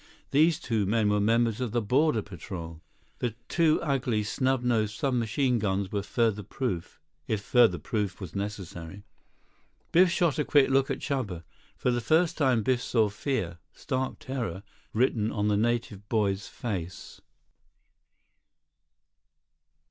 [0.31, 2.81] These two men were members of the border patrol.
[3.19, 8.33] The two ugly, snub nosed sub machine guns were further proof, if further proof was
[8.33, 9.03] necessary.
[9.91, 11.43] Biff shot a quick look at Chuba.
[11.77, 17.21] For the first time Biff saw fear—stark terror—written on the native boy's face.